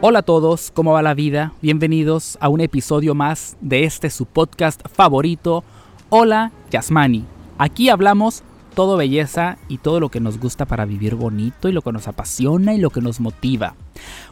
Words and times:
Hola 0.00 0.20
a 0.20 0.22
todos, 0.22 0.70
¿cómo 0.72 0.92
va 0.92 1.02
la 1.02 1.14
vida? 1.14 1.52
Bienvenidos 1.60 2.38
a 2.40 2.48
un 2.48 2.60
episodio 2.60 3.16
más 3.16 3.56
de 3.60 3.82
este 3.84 4.08
su 4.08 4.26
podcast 4.26 4.80
favorito, 4.88 5.64
Hola 6.10 6.52
Yasmani. 6.70 7.24
Aquí 7.58 7.88
hablamos 7.88 8.44
todo 8.70 8.96
belleza 8.96 9.58
y 9.68 9.78
todo 9.78 10.00
lo 10.00 10.08
que 10.08 10.20
nos 10.20 10.38
gusta 10.38 10.64
para 10.64 10.86
vivir 10.86 11.14
bonito 11.14 11.68
y 11.68 11.72
lo 11.72 11.82
que 11.82 11.92
nos 11.92 12.08
apasiona 12.08 12.74
y 12.74 12.78
lo 12.78 12.90
que 12.90 13.00
nos 13.00 13.20
motiva. 13.20 13.74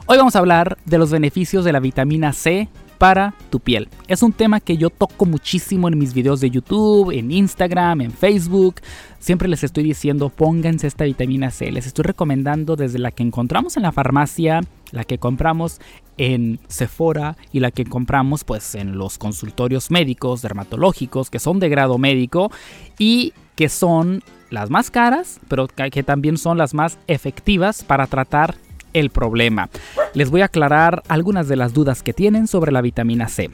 Hoy 0.07 0.17
vamos 0.17 0.37
a 0.37 0.39
hablar 0.39 0.79
de 0.87 0.99
los 0.99 1.11
beneficios 1.11 1.65
de 1.65 1.73
la 1.73 1.81
vitamina 1.81 2.33
C 2.33 2.69
para 2.99 3.35
tu 3.51 3.61
piel. 3.61 3.89
Es 4.09 4.23
un 4.23 4.33
tema 4.33 4.61
que 4.61 4.77
yo 4.77 4.91
toco 4.91 5.25
muchísimo 5.25 5.89
en 5.89 5.99
mis 5.99 6.13
videos 6.13 6.41
de 6.41 6.51
YouTube, 6.51 7.13
en 7.13 7.31
Instagram, 7.31 8.01
en 8.01 8.13
Facebook. 8.13 8.77
Siempre 9.21 9.49
les 9.49 9.65
estoy 9.65 9.85
diciendo 9.85 10.29
pónganse 10.29 10.87
esta 10.87 11.05
vitamina 11.05 11.51
C. 11.51 11.71
Les 11.71 11.87
estoy 11.87 12.05
recomendando 12.05 12.77
desde 12.77 12.99
la 12.99 13.13
que 13.13 13.23
encontramos 13.23 13.77
en 13.77 13.85
la 13.85 13.93
farmacia, 13.93 14.61
la 14.91 15.05
que 15.05 15.19
compramos 15.19 15.81
en 16.17 16.59
Sephora 16.67 17.37
y 17.53 17.61
la 17.61 17.71
que 17.71 17.85
compramos 17.85 18.45
pues 18.45 18.75
en 18.75 18.99
los 18.99 19.19
consultorios 19.19 19.91
médicos, 19.91 20.43
dermatológicos, 20.43 21.31
que 21.31 21.39
son 21.39 21.61
de 21.61 21.69
grado 21.69 21.99
médico 21.99 22.51
y 22.99 23.33
que 23.59 23.69
son 23.69 24.23
las 24.51 24.71
más 24.71 24.89
caras, 24.89 25.41
pero 25.49 25.67
que 25.67 26.05
también 26.05 26.39
son 26.39 26.59
las 26.59 26.75
más 26.75 26.97
efectivas 27.09 27.83
para 27.83 28.07
tratar 28.07 28.55
el 28.93 29.11
problema. 29.11 29.69
Les 30.15 30.31
voy 30.31 30.43
a 30.43 30.45
aclarar 30.45 31.03
algunas 31.09 31.49
de 31.49 31.57
las 31.57 31.75
dudas 31.75 32.05
que 32.05 32.13
tienen 32.13 32.47
sobre 32.47 32.71
la 32.71 32.83
vitamina 32.83 33.27
C. 33.27 33.51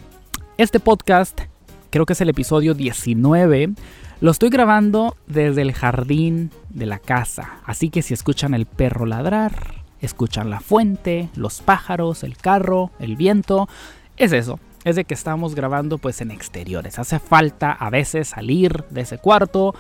Este 0.59 0.79
podcast, 0.79 1.41
creo 1.89 2.05
que 2.05 2.13
es 2.13 2.21
el 2.21 2.29
episodio 2.29 2.75
19, 2.75 3.73
lo 4.21 4.31
estoy 4.31 4.51
grabando 4.51 5.17
desde 5.27 5.63
el 5.63 5.73
jardín 5.73 6.51
de 6.69 6.85
la 6.85 6.99
casa, 6.99 7.61
así 7.65 7.89
que 7.89 8.03
si 8.03 8.13
escuchan 8.13 8.53
el 8.53 8.67
perro 8.67 9.07
ladrar, 9.07 9.85
escuchan 10.03 10.51
la 10.51 10.61
fuente, 10.61 11.31
los 11.35 11.63
pájaros, 11.63 12.25
el 12.25 12.37
carro, 12.37 12.91
el 12.99 13.17
viento, 13.17 13.71
es 14.19 14.35
eso. 14.35 14.61
Es 14.85 14.97
de 14.97 15.05
que 15.05 15.15
estamos 15.15 15.55
grabando 15.55 15.99
pues 15.99 16.21
en 16.21 16.31
exteriores. 16.31 16.99
Hace 16.99 17.19
falta 17.19 17.73
a 17.73 17.89
veces 17.91 18.29
salir 18.29 18.85
de 18.91 19.01
ese 19.01 19.19
cuarto 19.19 19.75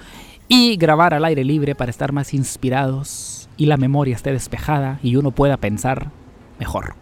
y 0.48 0.76
grabar 0.76 1.14
al 1.14 1.24
aire 1.24 1.44
libre 1.44 1.74
para 1.74 1.90
estar 1.90 2.12
más 2.12 2.32
inspirados 2.34 3.48
y 3.56 3.66
la 3.66 3.76
memoria 3.76 4.16
esté 4.16 4.32
despejada 4.32 4.98
y 5.02 5.16
uno 5.16 5.30
pueda 5.30 5.58
pensar 5.58 6.10
mejor. 6.58 6.94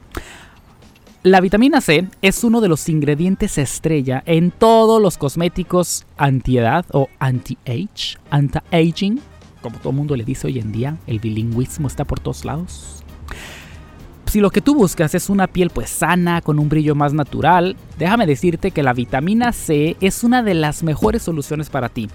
La 1.22 1.40
vitamina 1.40 1.80
C 1.80 2.08
es 2.20 2.42
uno 2.42 2.60
de 2.60 2.66
los 2.66 2.88
ingredientes 2.88 3.56
estrella 3.56 4.24
en 4.26 4.50
todos 4.50 5.00
los 5.00 5.18
cosméticos 5.18 6.04
antiedad 6.16 6.84
o 6.92 7.08
anti-age, 7.20 8.18
anti-aging, 8.30 9.20
como 9.60 9.78
todo 9.78 9.90
el 9.90 9.96
mundo 9.96 10.16
le 10.16 10.24
dice 10.24 10.48
hoy 10.48 10.58
en 10.58 10.72
día, 10.72 10.96
el 11.06 11.20
bilingüismo 11.20 11.86
está 11.86 12.04
por 12.04 12.18
todos 12.18 12.44
lados. 12.44 13.01
Si 14.32 14.40
lo 14.40 14.48
que 14.48 14.62
tú 14.62 14.74
buscas 14.74 15.14
es 15.14 15.28
una 15.28 15.46
piel 15.46 15.68
pues 15.68 15.90
sana, 15.90 16.40
con 16.40 16.58
un 16.58 16.70
brillo 16.70 16.94
más 16.94 17.12
natural, 17.12 17.76
déjame 17.98 18.24
decirte 18.24 18.70
que 18.70 18.82
la 18.82 18.94
vitamina 18.94 19.52
C 19.52 19.94
es 20.00 20.24
una 20.24 20.42
de 20.42 20.54
las 20.54 20.82
mejores 20.82 21.20
soluciones 21.20 21.68
para 21.68 21.90
ti 21.90 22.08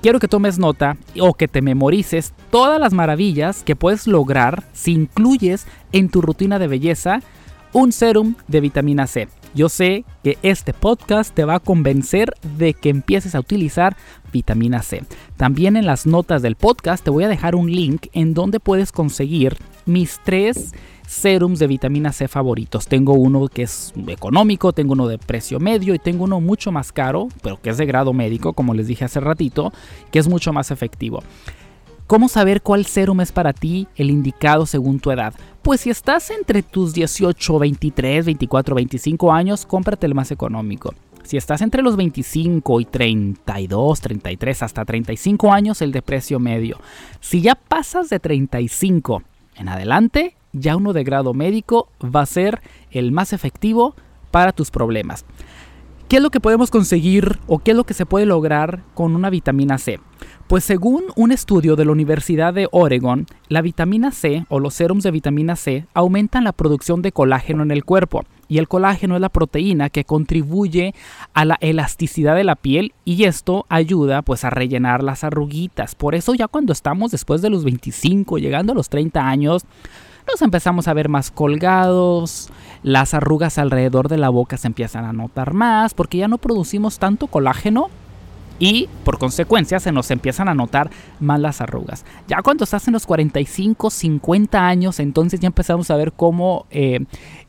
quiero 0.00 0.18
que 0.18 0.28
tomes 0.28 0.58
nota 0.58 0.96
o 1.20 1.34
que 1.34 1.46
te 1.46 1.60
memorices 1.60 2.32
todas 2.50 2.80
las 2.80 2.94
maravillas 2.94 3.62
que 3.64 3.76
puedes 3.76 4.06
lograr 4.06 4.64
si 4.72 4.92
incluyes 4.92 5.66
en 5.92 6.08
tu 6.08 6.22
rutina 6.22 6.58
de 6.58 6.68
belleza 6.68 7.20
un 7.74 7.92
serum 7.92 8.36
de 8.48 8.60
vitamina 8.62 9.06
C. 9.06 9.28
Yo 9.56 9.70
sé 9.70 10.04
que 10.22 10.36
este 10.42 10.74
podcast 10.74 11.34
te 11.34 11.46
va 11.46 11.54
a 11.54 11.60
convencer 11.60 12.34
de 12.58 12.74
que 12.74 12.90
empieces 12.90 13.34
a 13.34 13.40
utilizar 13.40 13.96
vitamina 14.30 14.82
C. 14.82 15.02
También 15.38 15.78
en 15.78 15.86
las 15.86 16.04
notas 16.04 16.42
del 16.42 16.56
podcast 16.56 17.02
te 17.02 17.08
voy 17.08 17.24
a 17.24 17.28
dejar 17.28 17.54
un 17.54 17.70
link 17.70 18.08
en 18.12 18.34
donde 18.34 18.60
puedes 18.60 18.92
conseguir 18.92 19.56
mis 19.86 20.20
tres 20.22 20.74
serums 21.06 21.58
de 21.58 21.68
vitamina 21.68 22.12
C 22.12 22.28
favoritos. 22.28 22.86
Tengo 22.86 23.14
uno 23.14 23.48
que 23.48 23.62
es 23.62 23.94
económico, 24.08 24.74
tengo 24.74 24.92
uno 24.92 25.08
de 25.08 25.16
precio 25.16 25.58
medio 25.58 25.94
y 25.94 25.98
tengo 25.98 26.24
uno 26.24 26.42
mucho 26.42 26.70
más 26.70 26.92
caro, 26.92 27.28
pero 27.40 27.58
que 27.58 27.70
es 27.70 27.78
de 27.78 27.86
grado 27.86 28.12
médico, 28.12 28.52
como 28.52 28.74
les 28.74 28.88
dije 28.88 29.06
hace 29.06 29.20
ratito, 29.20 29.72
que 30.10 30.18
es 30.18 30.28
mucho 30.28 30.52
más 30.52 30.70
efectivo. 30.70 31.22
¿Cómo 32.06 32.28
saber 32.28 32.62
cuál 32.62 32.86
serum 32.86 33.20
es 33.20 33.32
para 33.32 33.52
ti 33.52 33.88
el 33.96 34.12
indicado 34.12 34.64
según 34.64 35.00
tu 35.00 35.10
edad? 35.10 35.34
Pues 35.62 35.80
si 35.80 35.90
estás 35.90 36.30
entre 36.30 36.62
tus 36.62 36.94
18, 36.94 37.58
23, 37.58 38.26
24, 38.26 38.76
25 38.76 39.32
años, 39.32 39.66
cómprate 39.66 40.06
el 40.06 40.14
más 40.14 40.30
económico. 40.30 40.94
Si 41.24 41.36
estás 41.36 41.62
entre 41.62 41.82
los 41.82 41.96
25 41.96 42.80
y 42.80 42.84
32, 42.84 44.00
33, 44.00 44.62
hasta 44.62 44.84
35 44.84 45.52
años, 45.52 45.82
el 45.82 45.90
de 45.90 46.00
precio 46.00 46.38
medio. 46.38 46.78
Si 47.18 47.40
ya 47.40 47.56
pasas 47.56 48.08
de 48.08 48.20
35 48.20 49.24
en 49.56 49.68
adelante, 49.68 50.36
ya 50.52 50.76
uno 50.76 50.92
de 50.92 51.02
grado 51.02 51.34
médico 51.34 51.88
va 52.00 52.20
a 52.20 52.26
ser 52.26 52.62
el 52.92 53.10
más 53.10 53.32
efectivo 53.32 53.96
para 54.30 54.52
tus 54.52 54.70
problemas. 54.70 55.24
¿Qué 56.08 56.18
es 56.18 56.22
lo 56.22 56.30
que 56.30 56.38
podemos 56.38 56.70
conseguir 56.70 57.40
o 57.48 57.58
qué 57.58 57.72
es 57.72 57.76
lo 57.76 57.82
que 57.82 57.92
se 57.92 58.06
puede 58.06 58.26
lograr 58.26 58.84
con 58.94 59.16
una 59.16 59.28
vitamina 59.28 59.76
C? 59.76 59.98
Pues 60.46 60.62
según 60.62 61.02
un 61.16 61.32
estudio 61.32 61.74
de 61.74 61.84
la 61.84 61.90
Universidad 61.90 62.54
de 62.54 62.68
Oregon, 62.70 63.26
la 63.48 63.60
vitamina 63.60 64.12
C 64.12 64.46
o 64.48 64.60
los 64.60 64.74
serums 64.74 65.02
de 65.02 65.10
vitamina 65.10 65.56
C 65.56 65.84
aumentan 65.94 66.44
la 66.44 66.52
producción 66.52 67.02
de 67.02 67.10
colágeno 67.10 67.64
en 67.64 67.72
el 67.72 67.84
cuerpo. 67.84 68.22
Y 68.46 68.58
el 68.58 68.68
colágeno 68.68 69.16
es 69.16 69.20
la 69.20 69.30
proteína 69.30 69.90
que 69.90 70.04
contribuye 70.04 70.94
a 71.34 71.44
la 71.44 71.58
elasticidad 71.60 72.36
de 72.36 72.44
la 72.44 72.54
piel 72.54 72.92
y 73.04 73.24
esto 73.24 73.66
ayuda 73.68 74.22
pues 74.22 74.44
a 74.44 74.50
rellenar 74.50 75.02
las 75.02 75.24
arruguitas. 75.24 75.96
Por 75.96 76.14
eso 76.14 76.34
ya 76.34 76.46
cuando 76.46 76.72
estamos 76.72 77.10
después 77.10 77.42
de 77.42 77.50
los 77.50 77.64
25, 77.64 78.38
llegando 78.38 78.70
a 78.70 78.76
los 78.76 78.88
30 78.90 79.26
años, 79.26 79.64
nos 80.26 80.42
empezamos 80.42 80.88
a 80.88 80.94
ver 80.94 81.08
más 81.08 81.30
colgados, 81.30 82.50
las 82.82 83.14
arrugas 83.14 83.58
alrededor 83.58 84.08
de 84.08 84.18
la 84.18 84.28
boca 84.28 84.56
se 84.56 84.66
empiezan 84.66 85.04
a 85.04 85.12
notar 85.12 85.54
más 85.54 85.94
porque 85.94 86.18
ya 86.18 86.28
no 86.28 86.38
producimos 86.38 86.98
tanto 86.98 87.26
colágeno 87.26 87.88
y 88.58 88.88
por 89.04 89.18
consecuencia 89.18 89.80
se 89.80 89.92
nos 89.92 90.10
empiezan 90.10 90.48
a 90.48 90.54
notar 90.54 90.90
más 91.20 91.40
las 91.40 91.60
arrugas. 91.60 92.04
Ya 92.26 92.42
cuando 92.42 92.64
estás 92.64 92.86
en 92.86 92.94
los 92.94 93.06
45, 93.06 93.90
50 93.90 94.66
años, 94.66 95.00
entonces 95.00 95.40
ya 95.40 95.46
empezamos 95.46 95.90
a 95.90 95.96
ver 95.96 96.12
cómo 96.12 96.66
eh, 96.70 97.00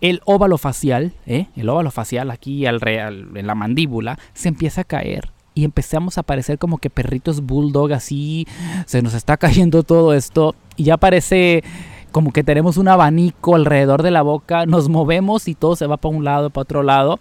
el 0.02 0.22
óvalo 0.26 0.58
facial, 0.58 1.14
eh, 1.26 1.48
el 1.56 1.70
óvalo 1.70 1.92
facial 1.92 2.32
aquí 2.32 2.66
al, 2.66 2.86
en 2.88 3.48
la 3.48 3.56
mandíbula, 3.56 4.20
se 4.34 4.50
empieza 4.50 4.82
a 4.82 4.86
caer. 4.86 5.32
Y 5.54 5.64
empezamos 5.64 6.20
a 6.20 6.24
parecer 6.24 6.60
como 6.60 6.78
que 6.78 6.92
perritos 6.92 7.42
bulldog 7.42 7.94
así, 7.94 8.46
se 8.86 9.02
nos 9.02 9.16
está 9.16 9.38
cayendo 9.38 9.82
todo 9.84 10.14
esto 10.14 10.56
y 10.76 10.84
ya 10.84 10.98
parece 10.98 11.64
como 12.12 12.32
que 12.32 12.44
tenemos 12.44 12.78
un 12.78 12.88
abanico 12.88 13.56
alrededor 13.56 14.04
de 14.04 14.12
la 14.12 14.22
boca, 14.22 14.66
nos 14.66 14.90
movemos 14.90 15.48
y 15.48 15.56
todo 15.56 15.76
se 15.76 15.88
va 15.88 15.98
para 15.98 16.16
un 16.16 16.24
lado, 16.24 16.50
para 16.50 16.64
otro 16.64 16.84
lado. 16.84 17.20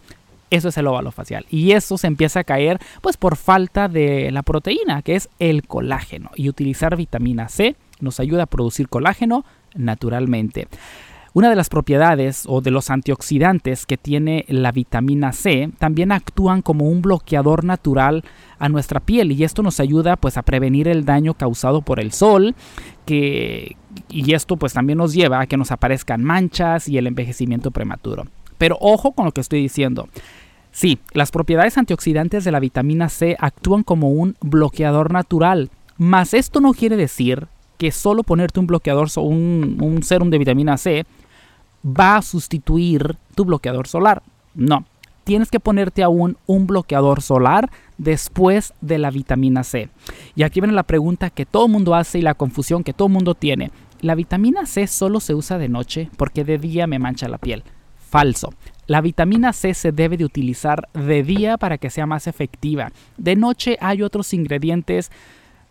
Eso 0.50 0.68
es 0.68 0.76
el 0.78 0.86
óvalo 0.86 1.10
facial. 1.10 1.44
Y 1.50 1.72
eso 1.72 1.98
se 1.98 2.06
empieza 2.06 2.40
a 2.40 2.44
caer 2.44 2.78
pues 3.00 3.16
por 3.16 3.36
falta 3.36 3.88
de 3.88 4.30
la 4.30 4.42
proteína, 4.42 5.02
que 5.02 5.16
es 5.16 5.28
el 5.38 5.66
colágeno. 5.66 6.30
Y 6.36 6.48
utilizar 6.48 6.96
vitamina 6.96 7.48
C 7.48 7.76
nos 8.00 8.20
ayuda 8.20 8.44
a 8.44 8.46
producir 8.46 8.88
colágeno 8.88 9.44
naturalmente. 9.74 10.68
Una 11.36 11.50
de 11.50 11.56
las 11.56 11.68
propiedades 11.68 12.44
o 12.48 12.62
de 12.62 12.70
los 12.70 12.88
antioxidantes 12.88 13.84
que 13.84 13.98
tiene 13.98 14.46
la 14.48 14.72
vitamina 14.72 15.32
C 15.32 15.68
también 15.78 16.10
actúan 16.10 16.62
como 16.62 16.88
un 16.88 17.02
bloqueador 17.02 17.62
natural 17.62 18.24
a 18.58 18.70
nuestra 18.70 19.00
piel 19.00 19.32
y 19.32 19.44
esto 19.44 19.62
nos 19.62 19.78
ayuda 19.78 20.16
pues 20.16 20.38
a 20.38 20.42
prevenir 20.42 20.88
el 20.88 21.04
daño 21.04 21.34
causado 21.34 21.82
por 21.82 22.00
el 22.00 22.12
sol 22.12 22.54
que, 23.04 23.76
y 24.08 24.32
esto 24.32 24.56
pues 24.56 24.72
también 24.72 24.96
nos 24.96 25.12
lleva 25.12 25.40
a 25.40 25.46
que 25.46 25.58
nos 25.58 25.72
aparezcan 25.72 26.24
manchas 26.24 26.88
y 26.88 26.96
el 26.96 27.06
envejecimiento 27.06 27.70
prematuro. 27.70 28.22
Pero 28.56 28.78
ojo 28.80 29.12
con 29.12 29.26
lo 29.26 29.32
que 29.32 29.42
estoy 29.42 29.60
diciendo. 29.60 30.08
Sí, 30.72 31.00
las 31.12 31.32
propiedades 31.32 31.76
antioxidantes 31.76 32.44
de 32.44 32.50
la 32.50 32.60
vitamina 32.60 33.10
C 33.10 33.36
actúan 33.38 33.82
como 33.82 34.08
un 34.08 34.36
bloqueador 34.40 35.12
natural, 35.12 35.68
mas 35.98 36.32
esto 36.32 36.62
no 36.62 36.72
quiere 36.72 36.96
decir 36.96 37.46
que 37.76 37.92
solo 37.92 38.22
ponerte 38.22 38.58
un 38.58 38.66
bloqueador 38.66 39.08
o 39.16 39.20
un, 39.20 39.76
un 39.82 40.02
serum 40.02 40.30
de 40.30 40.38
vitamina 40.38 40.78
C 40.78 41.04
va 41.84 42.16
a 42.16 42.22
sustituir 42.22 43.16
tu 43.34 43.44
bloqueador 43.44 43.86
solar. 43.86 44.22
No, 44.54 44.84
tienes 45.24 45.50
que 45.50 45.60
ponerte 45.60 46.02
aún 46.02 46.36
un 46.46 46.66
bloqueador 46.66 47.20
solar 47.20 47.70
después 47.98 48.72
de 48.80 48.98
la 48.98 49.10
vitamina 49.10 49.64
C. 49.64 49.88
Y 50.34 50.44
aquí 50.44 50.60
viene 50.60 50.74
la 50.74 50.84
pregunta 50.84 51.30
que 51.30 51.46
todo 51.46 51.66
el 51.66 51.72
mundo 51.72 51.94
hace 51.94 52.20
y 52.20 52.22
la 52.22 52.34
confusión 52.34 52.84
que 52.84 52.92
todo 52.92 53.08
el 53.08 53.14
mundo 53.14 53.34
tiene. 53.34 53.70
¿La 54.00 54.14
vitamina 54.14 54.66
C 54.66 54.86
solo 54.86 55.20
se 55.20 55.34
usa 55.34 55.58
de 55.58 55.68
noche 55.68 56.10
porque 56.16 56.44
de 56.44 56.58
día 56.58 56.86
me 56.86 56.98
mancha 56.98 57.28
la 57.28 57.38
piel? 57.38 57.64
Falso. 57.98 58.54
La 58.86 59.00
vitamina 59.00 59.52
C 59.52 59.74
se 59.74 59.90
debe 59.90 60.16
de 60.16 60.24
utilizar 60.24 60.88
de 60.92 61.24
día 61.24 61.58
para 61.58 61.76
que 61.76 61.90
sea 61.90 62.06
más 62.06 62.28
efectiva. 62.28 62.92
De 63.16 63.34
noche 63.34 63.78
hay 63.80 64.02
otros 64.02 64.32
ingredientes 64.32 65.10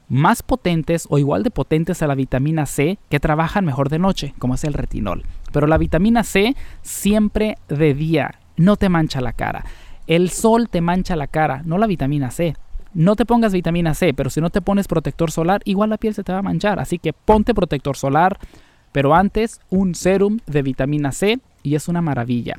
más 0.07 0.44
potentes 0.44 1.07
o 1.10 1.18
igual 1.18 1.44
de 1.44 1.52
potentes 1.52 2.02
a 2.02 2.07
la 2.07 2.16
vitamina 2.16 2.66
C 2.66 2.98
que 3.10 3.19
trabajan 3.19 3.66
mejor 3.66 3.90
de 3.90 4.00
noche, 4.00 4.34
como 4.40 4.56
es 4.56 4.63
el 4.63 4.74
retinol. 4.74 5.24
Pero 5.52 5.68
la 5.68 5.78
vitamina 5.78 6.24
C 6.24 6.56
siempre 6.81 7.57
de 7.68 7.94
día 7.94 8.36
no 8.57 8.75
te 8.75 8.90
mancha 8.90 9.22
la 9.22 9.34
cara. 9.34 9.66
El 10.07 10.30
sol 10.30 10.69
te 10.69 10.81
mancha 10.81 11.16
la 11.16 11.28
cara, 11.28 11.62
no 11.66 11.78
la 11.78 11.88
vitamina 11.88 12.31
C. 12.31 12.56
no 12.94 13.16
te 13.18 13.25
pongas 13.25 13.52
vitamina 13.52 13.94
C, 13.94 14.13
pero 14.13 14.30
si 14.30 14.40
no 14.40 14.50
te 14.50 14.62
pones 14.62 14.88
protector 14.88 15.30
solar, 15.30 15.62
igual 15.66 15.90
la 15.90 15.98
piel 15.98 16.13
se 16.13 16.24
te 16.24 16.31
va 16.31 16.40
a 16.40 16.44
manchar. 16.44 16.80
Así 16.80 16.98
que 16.98 17.12
ponte 17.12 17.54
protector 17.54 17.98
solar, 17.98 18.40
pero 18.92 19.13
antes 19.13 19.60
un 19.69 19.96
serum 19.96 20.40
de 20.48 20.62
vitamina 20.62 21.12
C 21.12 21.40
y 21.62 21.75
es 21.75 21.90
una 21.90 22.02
maravilla. 22.02 22.57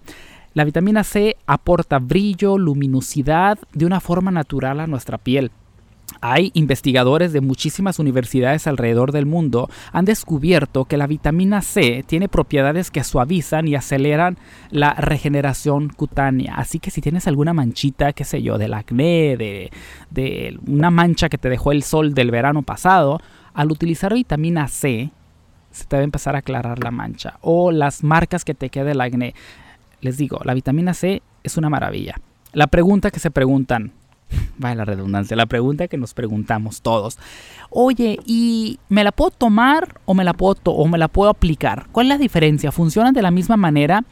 La 0.52 0.64
vitamina 0.64 1.04
C 1.04 1.36
aporta 1.46 1.98
brillo, 1.98 2.58
luminosidad 2.58 3.58
de 3.72 3.86
una 3.86 4.00
forma 4.00 4.30
natural 4.30 4.80
a 4.80 4.86
nuestra 4.86 5.16
piel. 5.18 5.50
Hay 6.20 6.50
investigadores 6.54 7.32
de 7.32 7.40
muchísimas 7.40 7.98
universidades 7.98 8.66
alrededor 8.66 9.12
del 9.12 9.26
mundo 9.26 9.68
han 9.92 10.04
descubierto 10.04 10.84
que 10.84 10.96
la 10.96 11.06
vitamina 11.06 11.62
C 11.62 12.04
tiene 12.06 12.28
propiedades 12.28 12.90
que 12.90 13.04
suavizan 13.04 13.68
y 13.68 13.74
aceleran 13.74 14.38
la 14.70 14.94
regeneración 14.94 15.88
cutánea. 15.88 16.54
Así 16.56 16.78
que 16.78 16.90
si 16.90 17.00
tienes 17.00 17.26
alguna 17.26 17.52
manchita, 17.52 18.12
qué 18.12 18.24
sé 18.24 18.42
yo, 18.42 18.58
del 18.58 18.74
acné, 18.74 19.36
de, 19.36 19.70
de 20.10 20.58
una 20.66 20.90
mancha 20.90 21.28
que 21.28 21.38
te 21.38 21.48
dejó 21.48 21.72
el 21.72 21.82
sol 21.82 22.14
del 22.14 22.30
verano 22.30 22.62
pasado, 22.62 23.20
al 23.54 23.70
utilizar 23.70 24.12
vitamina 24.14 24.68
C 24.68 25.10
se 25.70 25.84
te 25.84 25.96
va 25.96 26.00
a 26.00 26.04
empezar 26.04 26.34
a 26.34 26.38
aclarar 26.38 26.82
la 26.82 26.90
mancha 26.90 27.38
o 27.42 27.70
las 27.70 28.02
marcas 28.02 28.44
que 28.44 28.54
te 28.54 28.70
quede 28.70 28.92
el 28.92 29.00
acné. 29.00 29.34
Les 30.00 30.16
digo, 30.16 30.40
la 30.44 30.54
vitamina 30.54 30.94
C 30.94 31.22
es 31.42 31.56
una 31.56 31.68
maravilla. 31.68 32.16
La 32.52 32.66
pregunta 32.66 33.10
que 33.10 33.20
se 33.20 33.30
preguntan, 33.30 33.92
vaya 34.58 34.76
la 34.76 34.84
redundancia, 34.84 35.36
la 35.36 35.46
pregunta 35.46 35.88
que 35.88 35.96
nos 35.96 36.14
preguntamos 36.14 36.82
todos. 36.82 37.18
Oye, 37.70 38.18
¿y 38.26 38.78
me 38.88 39.04
la 39.04 39.12
puedo 39.12 39.30
tomar 39.30 40.00
o 40.04 40.14
me 40.14 40.24
la 40.24 40.34
puedo, 40.34 40.56
o 40.64 40.88
me 40.88 40.98
la 40.98 41.08
puedo 41.08 41.30
aplicar? 41.30 41.86
¿Cuál 41.92 42.06
es 42.06 42.10
la 42.10 42.18
diferencia? 42.18 42.72
¿Funcionan 42.72 43.14
de 43.14 43.22
la 43.22 43.30
misma 43.30 43.56
manera? 43.56 44.04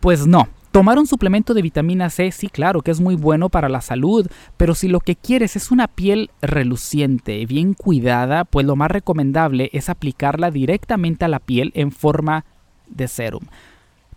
Pues 0.00 0.26
no. 0.26 0.48
Tomar 0.72 0.98
un 0.98 1.06
suplemento 1.06 1.54
de 1.54 1.62
vitamina 1.62 2.10
C, 2.10 2.30
sí, 2.32 2.48
claro, 2.48 2.82
que 2.82 2.90
es 2.90 3.00
muy 3.00 3.14
bueno 3.14 3.48
para 3.48 3.70
la 3.70 3.80
salud, 3.80 4.28
pero 4.58 4.74
si 4.74 4.88
lo 4.88 5.00
que 5.00 5.16
quieres 5.16 5.56
es 5.56 5.70
una 5.70 5.88
piel 5.88 6.30
reluciente, 6.42 7.46
bien 7.46 7.72
cuidada, 7.72 8.44
pues 8.44 8.66
lo 8.66 8.76
más 8.76 8.90
recomendable 8.90 9.70
es 9.72 9.88
aplicarla 9.88 10.50
directamente 10.50 11.24
a 11.24 11.28
la 11.28 11.38
piel 11.38 11.72
en 11.74 11.92
forma 11.92 12.44
de 12.88 13.08
serum. 13.08 13.44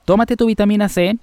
Tómate 0.04 0.36
tu 0.36 0.48
vitamina 0.48 0.90
C, 0.90 1.18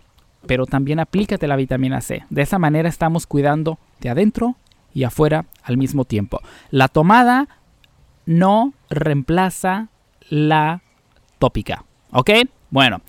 pero 0.46 0.66
también 0.66 1.00
aplícate 1.00 1.46
la 1.46 1.56
vitamina 1.56 2.00
C. 2.00 2.24
De 2.30 2.42
esa 2.42 2.58
manera 2.58 2.88
estamos 2.88 3.26
cuidando 3.26 3.78
de 4.00 4.10
adentro 4.10 4.56
y 4.94 5.04
afuera 5.04 5.44
al 5.62 5.76
mismo 5.76 6.04
tiempo. 6.04 6.40
La 6.70 6.88
tomada 6.88 7.48
no 8.24 8.72
reemplaza 8.90 9.88
la 10.28 10.82
tópica. 11.38 11.84
¿Ok? 12.12 12.30
Bueno, 12.70 13.00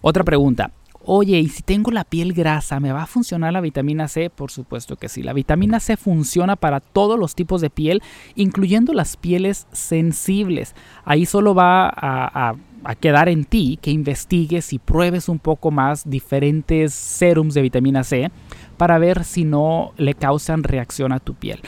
otra 0.00 0.24
pregunta. 0.24 0.70
Oye, 1.06 1.38
¿y 1.38 1.48
si 1.48 1.62
tengo 1.62 1.90
la 1.90 2.04
piel 2.04 2.32
grasa, 2.32 2.80
me 2.80 2.90
va 2.90 3.02
a 3.02 3.06
funcionar 3.06 3.52
la 3.52 3.60
vitamina 3.60 4.08
C? 4.08 4.30
Por 4.30 4.50
supuesto 4.50 4.96
que 4.96 5.10
sí. 5.10 5.22
La 5.22 5.34
vitamina 5.34 5.78
C 5.78 5.98
funciona 5.98 6.56
para 6.56 6.80
todos 6.80 7.18
los 7.18 7.34
tipos 7.34 7.60
de 7.60 7.68
piel, 7.68 8.02
incluyendo 8.36 8.94
las 8.94 9.18
pieles 9.18 9.66
sensibles. 9.72 10.74
Ahí 11.04 11.26
solo 11.26 11.54
va 11.54 11.88
a, 11.88 12.48
a 12.50 12.54
quedar 12.94 13.28
en 13.28 13.44
ti 13.44 13.78
que 13.80 13.90
investigues 13.90 14.72
y 14.72 14.78
pruebes 14.78 15.28
un 15.28 15.38
poco 15.38 15.70
más 15.70 16.08
diferentes 16.08 16.92
serums 16.92 17.54
de 17.54 17.62
vitamina 17.62 18.04
C 18.04 18.30
para 18.76 18.98
ver 18.98 19.24
si 19.24 19.44
no 19.44 19.92
le 19.96 20.14
causan 20.14 20.62
reacción 20.62 21.12
a 21.12 21.20
tu 21.20 21.34
piel. 21.34 21.60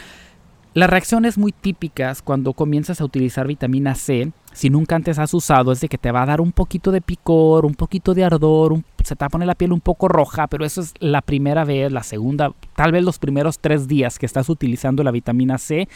Las 0.75 0.91
reacciones 0.91 1.39
muy 1.39 1.53
típicas 1.53 2.21
cuando 2.21 2.53
comienzas 2.53 3.01
a 3.01 3.05
utilizar 3.07 3.47
vitamina 3.47 3.95
C, 3.95 4.31
si 4.53 4.69
nunca 4.69 4.95
antes 4.95 5.19
has 5.19 5.33
usado, 5.33 5.73
es 5.73 5.81
de 5.81 5.89
que 5.89 5.97
te 5.97 6.13
va 6.13 6.23
a 6.23 6.27
dar 6.27 6.43
un 6.43 6.53
poquito 6.53 6.93
de 6.93 7.01
picor, 7.01 7.65
un 7.65 7.75
poquito 7.75 8.13
de 8.13 8.25
ardor, 8.25 8.83
se 9.03 9.17
te 9.17 9.23
va 9.23 9.29
a 9.29 9.31
poner 9.31 9.47
la 9.47 9.55
piel 9.55 9.73
un 9.73 9.81
poco 9.81 10.07
roja, 10.07 10.49
pero 10.49 10.67
eso 10.67 10.83
es 10.83 10.93
la 10.99 11.23
primera 11.23 11.65
vez, 11.65 11.91
la 11.91 12.03
segunda, 12.03 12.53
tal 12.75 12.93
vez 12.93 13.03
los 13.05 13.19
primeros 13.19 13.59
tres 13.59 13.89
días 13.89 14.19
que 14.19 14.27
estás 14.27 14.51
utilizando 14.51 15.03
la 15.03 15.13
vitamina 15.13 15.57
C, 15.57 15.89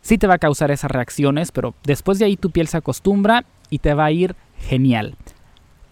sí 0.00 0.18
te 0.18 0.26
va 0.26 0.34
a 0.34 0.38
causar 0.38 0.72
esas 0.72 0.90
reacciones, 0.90 1.52
pero 1.52 1.74
después 1.84 2.18
de 2.18 2.24
ahí 2.24 2.36
tu 2.36 2.50
piel 2.50 2.66
se 2.66 2.78
acostumbra 2.78 3.44
y 3.70 3.78
te 3.78 3.94
va 3.94 4.06
a 4.06 4.10
ir 4.10 4.34
genial. 4.68 5.16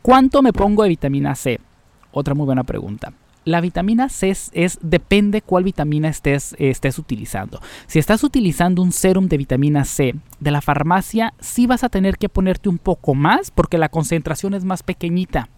¿Cuánto 0.02 0.42
me 0.42 0.52
pongo 0.52 0.82
de 0.82 0.88
vitamina 0.88 1.34
C? 1.34 1.60
Otra 2.12 2.34
muy 2.34 2.46
buena 2.46 2.64
pregunta 2.64 3.12
la 3.44 3.60
vitamina 3.60 4.08
C 4.08 4.30
es, 4.52 4.78
depende 4.82 5.42
cuál 5.42 5.64
vitamina 5.64 6.08
estés, 6.08 6.54
estés 6.58 6.98
utilizando. 6.98 7.60
Si 7.86 7.98
estás 7.98 8.22
utilizando 8.24 8.82
un 8.82 8.92
serum 8.92 9.28
de 9.28 9.36
vitamina 9.36 9.84
C 9.84 10.14
de 10.40 10.50
la 10.50 10.60
farmacia, 10.60 11.34
sí 11.40 11.66
vas 11.66 11.84
a 11.84 11.88
tener 11.88 12.18
que 12.18 12.28
ponerte 12.28 12.68
un 12.68 12.78
poco 12.78 13.14
más 13.14 13.50
porque 13.50 13.78
la 13.78 13.88
concentración 13.88 14.54
es 14.54 14.64
más 14.64 14.82
pequeñita. 14.82 15.48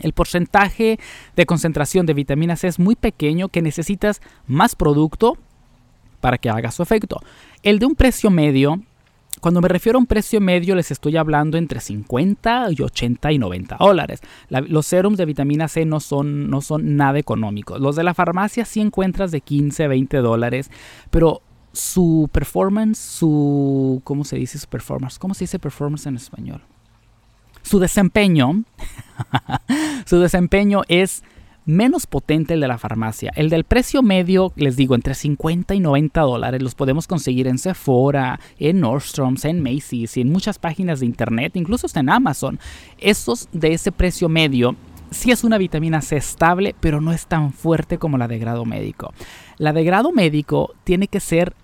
El 0.00 0.12
porcentaje 0.12 0.98
de 1.34 1.46
concentración 1.46 2.06
de 2.06 2.14
vitamina 2.14 2.56
C 2.56 2.68
es 2.68 2.78
muy 2.78 2.96
pequeño 2.96 3.48
que 3.48 3.62
necesitas 3.62 4.20
más 4.46 4.76
producto 4.76 5.38
para 6.20 6.38
que 6.38 6.50
haga 6.50 6.70
su 6.70 6.82
efecto. 6.82 7.20
El 7.62 7.78
de 7.78 7.86
un 7.86 7.94
precio 7.94 8.30
medio 8.30 8.82
cuando 9.40 9.60
me 9.60 9.68
refiero 9.68 9.98
a 9.98 10.00
un 10.00 10.06
precio 10.06 10.40
medio, 10.40 10.74
les 10.74 10.90
estoy 10.90 11.16
hablando 11.16 11.58
entre 11.58 11.80
50 11.80 12.68
y 12.70 12.82
80 12.82 13.32
y 13.32 13.38
90 13.38 13.76
dólares. 13.78 14.20
los 14.48 14.86
serums 14.86 15.18
de 15.18 15.24
vitamina 15.24 15.68
C 15.68 15.84
no 15.84 16.00
son, 16.00 16.48
no 16.50 16.60
son 16.60 16.96
nada 16.96 17.18
económicos. 17.18 17.80
Los 17.80 17.96
de 17.96 18.04
la 18.04 18.14
farmacia 18.14 18.64
sí 18.64 18.80
encuentras 18.80 19.30
de 19.30 19.40
15, 19.40 19.88
20 19.88 20.18
dólares, 20.18 20.70
pero 21.10 21.42
su 21.72 22.28
performance, 22.32 22.98
su... 22.98 24.00
¿Cómo 24.04 24.24
se 24.24 24.36
dice 24.36 24.58
su 24.58 24.66
performance? 24.66 25.18
¿Cómo 25.18 25.34
se 25.34 25.44
dice 25.44 25.58
performance 25.58 26.06
en 26.06 26.16
español? 26.16 26.62
Su 27.62 27.78
desempeño, 27.78 28.64
su 30.06 30.18
desempeño 30.18 30.82
es 30.88 31.22
menos 31.66 32.06
potente 32.06 32.54
el 32.54 32.60
de 32.60 32.68
la 32.68 32.78
farmacia. 32.78 33.32
El 33.36 33.50
del 33.50 33.64
precio 33.64 34.02
medio, 34.02 34.52
les 34.56 34.76
digo, 34.76 34.94
entre 34.94 35.14
50 35.14 35.74
y 35.74 35.80
90 35.80 36.20
dólares, 36.22 36.62
los 36.62 36.74
podemos 36.74 37.06
conseguir 37.06 37.48
en 37.48 37.58
Sephora, 37.58 38.40
en 38.58 38.80
Nordstrom's, 38.80 39.44
en 39.44 39.62
Macy's 39.62 40.16
y 40.16 40.22
en 40.22 40.32
muchas 40.32 40.58
páginas 40.58 41.00
de 41.00 41.06
internet, 41.06 41.56
incluso 41.56 41.86
en 41.94 42.08
Amazon. 42.08 42.58
Estos 42.98 43.48
de 43.52 43.74
ese 43.74 43.92
precio 43.92 44.28
medio 44.28 44.76
sí 45.10 45.30
es 45.30 45.44
una 45.44 45.58
vitamina 45.58 46.00
C 46.00 46.16
estable, 46.16 46.74
pero 46.80 47.00
no 47.00 47.12
es 47.12 47.26
tan 47.26 47.52
fuerte 47.52 47.98
como 47.98 48.18
la 48.18 48.28
de 48.28 48.38
grado 48.38 48.64
médico. 48.64 49.12
La 49.58 49.72
de 49.72 49.84
grado 49.84 50.12
médico 50.12 50.74
tiene 50.84 51.08
que 51.08 51.20
ser 51.20 51.54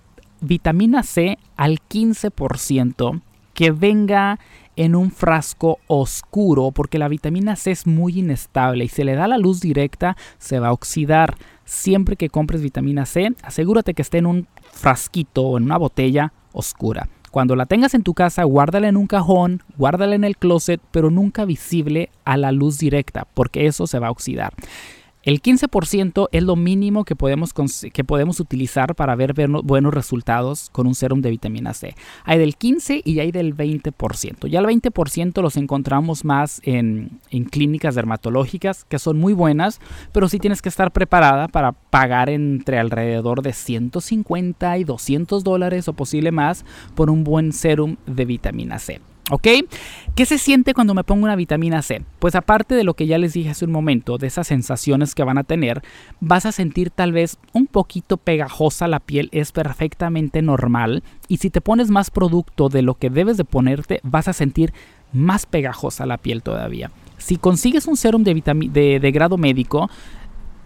vitamina 0.40 1.02
C 1.02 1.38
al 1.56 1.78
15% 1.80 3.20
que 3.54 3.70
venga 3.70 4.38
en 4.76 4.94
un 4.94 5.10
frasco 5.10 5.78
oscuro 5.86 6.70
porque 6.70 6.98
la 6.98 7.08
vitamina 7.08 7.56
C 7.56 7.70
es 7.70 7.86
muy 7.86 8.18
inestable 8.18 8.84
y 8.84 8.88
si 8.88 9.04
le 9.04 9.14
da 9.14 9.28
la 9.28 9.38
luz 9.38 9.60
directa 9.60 10.16
se 10.38 10.58
va 10.58 10.68
a 10.68 10.72
oxidar. 10.72 11.36
Siempre 11.64 12.16
que 12.16 12.28
compres 12.28 12.62
vitamina 12.62 13.06
C, 13.06 13.32
asegúrate 13.42 13.94
que 13.94 14.02
esté 14.02 14.18
en 14.18 14.26
un 14.26 14.48
frasquito 14.72 15.42
o 15.42 15.58
en 15.58 15.64
una 15.64 15.78
botella 15.78 16.32
oscura. 16.52 17.08
Cuando 17.30 17.56
la 17.56 17.64
tengas 17.64 17.94
en 17.94 18.02
tu 18.02 18.12
casa, 18.12 18.44
guárdala 18.44 18.88
en 18.88 18.96
un 18.98 19.06
cajón, 19.06 19.62
guárdala 19.78 20.14
en 20.14 20.24
el 20.24 20.36
closet, 20.36 20.82
pero 20.90 21.10
nunca 21.10 21.46
visible 21.46 22.10
a 22.26 22.36
la 22.36 22.52
luz 22.52 22.76
directa, 22.78 23.26
porque 23.32 23.66
eso 23.66 23.86
se 23.86 23.98
va 23.98 24.08
a 24.08 24.10
oxidar. 24.10 24.52
El 25.24 25.40
15% 25.40 26.28
es 26.32 26.42
lo 26.42 26.56
mínimo 26.56 27.04
que 27.04 27.14
podemos, 27.14 27.52
que 27.92 28.04
podemos 28.04 28.40
utilizar 28.40 28.96
para 28.96 29.14
ver 29.14 29.34
buenos 29.62 29.94
resultados 29.94 30.68
con 30.70 30.88
un 30.88 30.96
serum 30.96 31.20
de 31.20 31.30
vitamina 31.30 31.74
C. 31.74 31.94
Hay 32.24 32.40
del 32.40 32.56
15 32.56 33.02
y 33.04 33.20
hay 33.20 33.30
del 33.30 33.56
20%. 33.56 34.48
Ya 34.48 34.58
el 34.58 34.66
20% 34.66 35.40
los 35.40 35.56
encontramos 35.56 36.24
más 36.24 36.60
en, 36.64 37.20
en 37.30 37.44
clínicas 37.44 37.94
dermatológicas 37.94 38.84
que 38.84 38.98
son 38.98 39.18
muy 39.18 39.32
buenas, 39.32 39.80
pero 40.10 40.28
sí 40.28 40.40
tienes 40.40 40.60
que 40.60 40.68
estar 40.68 40.90
preparada 40.90 41.46
para 41.46 41.70
pagar 41.70 42.28
entre 42.28 42.80
alrededor 42.80 43.42
de 43.42 43.52
150 43.52 44.78
y 44.78 44.84
200 44.84 45.44
dólares 45.44 45.86
o 45.86 45.92
posible 45.92 46.32
más 46.32 46.64
por 46.96 47.10
un 47.10 47.22
buen 47.22 47.52
serum 47.52 47.96
de 48.06 48.24
vitamina 48.24 48.80
C. 48.80 49.00
¿Ok? 49.32 49.48
¿Qué 50.14 50.26
se 50.26 50.36
siente 50.36 50.74
cuando 50.74 50.92
me 50.92 51.04
pongo 51.04 51.24
una 51.24 51.36
vitamina 51.36 51.80
C? 51.80 52.02
Pues 52.18 52.34
aparte 52.34 52.74
de 52.74 52.84
lo 52.84 52.92
que 52.92 53.06
ya 53.06 53.16
les 53.16 53.32
dije 53.32 53.48
hace 53.48 53.64
un 53.64 53.72
momento, 53.72 54.18
de 54.18 54.26
esas 54.26 54.46
sensaciones 54.46 55.14
que 55.14 55.24
van 55.24 55.38
a 55.38 55.42
tener, 55.42 55.80
vas 56.20 56.44
a 56.44 56.52
sentir 56.52 56.90
tal 56.90 57.12
vez 57.12 57.38
un 57.54 57.66
poquito 57.66 58.18
pegajosa 58.18 58.88
la 58.88 59.00
piel, 59.00 59.30
es 59.32 59.50
perfectamente 59.50 60.42
normal. 60.42 61.02
Y 61.28 61.38
si 61.38 61.48
te 61.48 61.62
pones 61.62 61.88
más 61.88 62.10
producto 62.10 62.68
de 62.68 62.82
lo 62.82 62.96
que 62.96 63.08
debes 63.08 63.38
de 63.38 63.46
ponerte, 63.46 64.00
vas 64.02 64.28
a 64.28 64.34
sentir 64.34 64.74
más 65.14 65.46
pegajosa 65.46 66.04
la 66.04 66.18
piel 66.18 66.42
todavía. 66.42 66.90
Si 67.16 67.38
consigues 67.38 67.86
un 67.86 67.96
serum 67.96 68.24
de, 68.24 68.34
de, 68.34 69.00
de 69.00 69.12
grado 69.12 69.38
médico, 69.38 69.88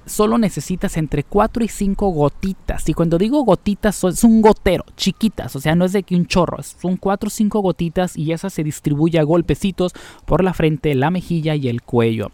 solo 0.06 0.38
necesitas 0.38 0.96
entre 0.96 1.24
4 1.24 1.64
y 1.64 1.68
5 1.68 2.08
gotitas. 2.10 2.88
Y 2.88 2.94
cuando 2.94 3.18
digo 3.18 3.44
gotitas, 3.44 4.02
es 4.04 4.24
un 4.24 4.40
gotero, 4.40 4.84
chiquitas, 4.96 5.54
o 5.56 5.60
sea, 5.60 5.74
no 5.74 5.84
es 5.84 5.92
de 5.92 6.02
que 6.02 6.16
un 6.16 6.26
chorro, 6.26 6.62
son 6.62 6.96
4 6.96 7.26
o 7.26 7.30
5 7.30 7.60
gotitas 7.60 8.16
y 8.16 8.32
esa 8.32 8.48
se 8.48 8.64
distribuye 8.64 9.18
a 9.18 9.24
golpecitos 9.24 9.92
por 10.24 10.42
la 10.42 10.54
frente, 10.54 10.94
la 10.94 11.10
mejilla 11.10 11.54
y 11.54 11.68
el 11.68 11.82
cuello. 11.82 12.30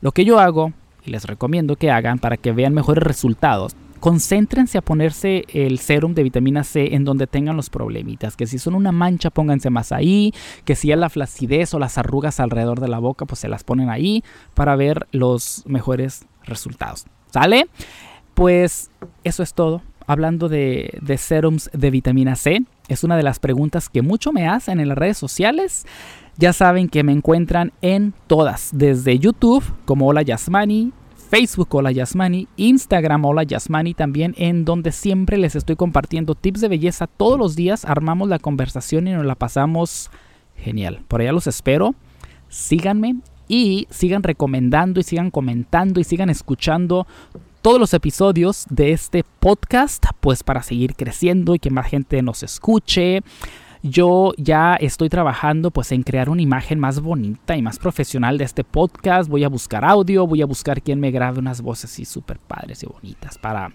Lo 0.00 0.12
que 0.12 0.24
yo 0.24 0.38
hago, 0.38 0.72
y 1.04 1.10
les 1.10 1.24
recomiendo 1.24 1.76
que 1.76 1.90
hagan 1.90 2.18
para 2.18 2.36
que 2.36 2.52
vean 2.52 2.74
mejores 2.74 3.02
resultados, 3.02 3.74
concéntrense 4.00 4.78
a 4.78 4.82
ponerse 4.82 5.44
el 5.48 5.78
serum 5.78 6.14
de 6.14 6.22
vitamina 6.22 6.64
C 6.64 6.94
en 6.94 7.04
donde 7.04 7.26
tengan 7.26 7.56
los 7.56 7.70
problemitas. 7.70 8.36
Que 8.36 8.46
si 8.46 8.58
son 8.58 8.74
una 8.74 8.92
mancha, 8.92 9.30
pónganse 9.30 9.70
más 9.70 9.90
ahí. 9.90 10.32
Que 10.64 10.76
si 10.76 10.92
es 10.92 10.98
la 10.98 11.10
flacidez 11.10 11.74
o 11.74 11.78
las 11.78 11.98
arrugas 11.98 12.38
alrededor 12.40 12.80
de 12.80 12.88
la 12.88 12.98
boca, 12.98 13.24
pues 13.24 13.40
se 13.40 13.48
las 13.48 13.64
ponen 13.64 13.88
ahí 13.88 14.22
para 14.54 14.76
ver 14.76 15.06
los 15.12 15.64
mejores 15.66 16.26
resultados. 16.44 17.06
¿Sale? 17.32 17.68
Pues 18.34 18.90
eso 19.24 19.42
es 19.42 19.54
todo. 19.54 19.82
hablando 20.06 20.48
de, 20.48 21.00
serums 21.18 21.70
de 21.72 21.90
vitamina 21.90 22.36
C. 22.36 22.62
Es 22.88 23.02
una 23.02 23.16
de 23.16 23.22
las 23.22 23.40
preguntas 23.40 23.88
que 23.88 24.02
mucho 24.02 24.32
me 24.32 24.46
hacen 24.46 24.78
en 24.78 24.88
las 24.88 24.98
redes 24.98 25.18
sociales. 25.18 25.84
Ya 26.36 26.52
saben 26.52 26.88
que 26.88 27.02
me 27.02 27.12
encuentran 27.12 27.72
en 27.80 28.14
todas, 28.26 28.70
desde 28.72 29.18
YouTube 29.18 29.64
como 29.84 30.06
Hola 30.06 30.22
Yasmani, 30.22 30.92
Facebook 31.30 31.74
Hola 31.74 31.90
Yasmani, 31.90 32.46
Instagram 32.56 33.24
Hola 33.24 33.42
Yasmani 33.42 33.94
también, 33.94 34.34
en 34.36 34.64
donde 34.64 34.92
siempre 34.92 35.38
les 35.38 35.56
estoy 35.56 35.76
compartiendo 35.76 36.34
tips 36.34 36.60
de 36.60 36.68
belleza 36.68 37.06
todos 37.06 37.38
los 37.38 37.56
días. 37.56 37.84
Armamos 37.84 38.28
la 38.28 38.38
conversación 38.38 39.08
y 39.08 39.12
nos 39.12 39.24
la 39.24 39.34
pasamos 39.34 40.10
genial. 40.56 41.02
Por 41.08 41.20
allá 41.20 41.32
los 41.32 41.46
espero. 41.46 41.94
Síganme 42.48 43.16
y 43.48 43.86
sigan 43.90 44.22
recomendando 44.22 45.00
y 45.00 45.02
sigan 45.02 45.30
comentando 45.30 46.00
y 46.00 46.04
sigan 46.04 46.30
escuchando 46.30 47.06
todos 47.62 47.80
los 47.80 47.94
episodios 47.94 48.64
de 48.70 48.92
este 48.92 49.24
podcast, 49.40 50.04
pues 50.20 50.44
para 50.44 50.62
seguir 50.62 50.94
creciendo 50.94 51.54
y 51.54 51.58
que 51.58 51.70
más 51.70 51.86
gente 51.88 52.22
nos 52.22 52.42
escuche. 52.42 53.22
Yo 53.82 54.32
ya 54.36 54.74
estoy 54.74 55.08
trabajando 55.08 55.70
pues 55.70 55.92
en 55.92 56.02
crear 56.02 56.28
una 56.28 56.42
imagen 56.42 56.78
más 56.78 57.00
bonita 57.00 57.56
y 57.56 57.62
más 57.62 57.78
profesional 57.78 58.38
de 58.38 58.44
este 58.44 58.64
podcast. 58.64 59.28
Voy 59.28 59.44
a 59.44 59.48
buscar 59.48 59.84
audio, 59.84 60.26
voy 60.26 60.42
a 60.42 60.46
buscar 60.46 60.82
quien 60.82 61.00
me 61.00 61.10
grabe 61.10 61.38
unas 61.38 61.60
voces 61.60 61.90
así 61.90 62.04
súper 62.04 62.38
padres 62.38 62.82
y 62.82 62.86
bonitas 62.86 63.38
para 63.38 63.72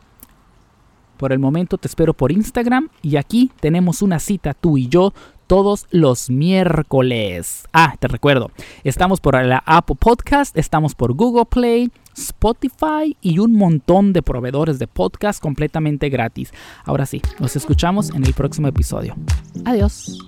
Por 1.17 1.33
el 1.33 1.39
momento 1.39 1.79
te 1.79 1.89
espero 1.89 2.15
por 2.15 2.31
Instagram 2.31 2.91
y 3.03 3.17
aquí 3.17 3.51
tenemos 3.61 4.03
una 4.03 4.21
cita 4.21 4.55
tú 4.55 4.79
y 4.79 4.87
yo 4.89 5.13
todos 5.49 5.87
los 5.91 6.31
miércoles. 6.31 7.67
Ah, 7.73 7.97
te 7.99 8.07
recuerdo, 8.07 8.53
estamos 8.85 9.21
por 9.21 9.43
la 9.45 9.65
Apple 9.67 9.97
Podcast, 9.99 10.57
estamos 10.57 10.95
por 10.95 11.15
Google 11.15 11.47
Play, 11.47 11.91
Spotify 12.19 13.17
y 13.21 13.39
un 13.39 13.55
montón 13.55 14.13
de 14.13 14.23
proveedores 14.23 14.79
de 14.79 14.87
podcast 14.87 15.41
completamente 15.41 16.09
gratis. 16.09 16.53
Ahora 16.85 17.07
sí, 17.07 17.23
nos 17.39 17.57
escuchamos 17.57 18.11
en 18.11 18.25
el 18.25 18.35
próximo 18.35 18.69
episodio. 18.69 19.17
Adiós. 19.65 20.19